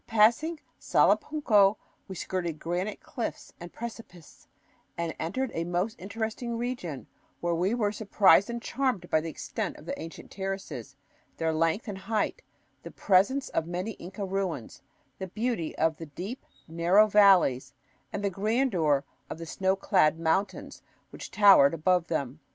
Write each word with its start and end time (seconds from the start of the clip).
Passing 0.07 0.59
Salapunco, 0.79 1.77
we 2.07 2.15
skirted 2.15 2.57
granite 2.57 3.01
cliffs 3.01 3.53
and 3.59 3.71
precipices 3.71 4.47
and 4.97 5.13
entered 5.19 5.51
a 5.53 5.63
most 5.63 5.95
interesting 5.99 6.57
region, 6.57 7.05
where 7.39 7.53
we 7.53 7.75
were 7.75 7.91
surprised 7.91 8.49
and 8.49 8.59
charmed 8.63 9.11
by 9.11 9.21
the 9.21 9.29
extent 9.29 9.77
of 9.77 9.85
the 9.85 10.01
ancient 10.01 10.31
terraces, 10.31 10.95
their 11.37 11.53
length 11.53 11.87
and 11.87 11.99
height, 11.99 12.41
the 12.81 12.89
presence 12.89 13.49
of 13.49 13.67
many 13.67 13.91
Inca 13.99 14.25
ruins, 14.25 14.81
the 15.19 15.27
beauty 15.27 15.77
of 15.77 15.97
the 15.97 16.07
deep, 16.07 16.47
narrow 16.67 17.05
valleys, 17.05 17.75
and 18.11 18.23
the 18.23 18.31
grandeur 18.31 19.03
of 19.29 19.37
the 19.37 19.45
snow 19.45 19.75
clad 19.75 20.19
mountains 20.19 20.81
which 21.11 21.29
towered 21.29 21.75
above 21.75 22.07
them. 22.07 22.39